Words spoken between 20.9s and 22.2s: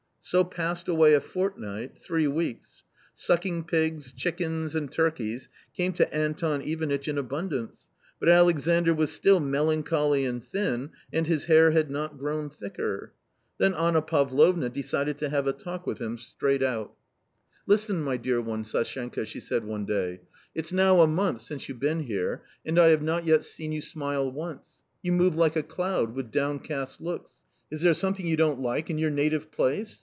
a month since you've been